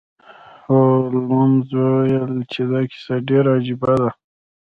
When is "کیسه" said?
2.91-3.15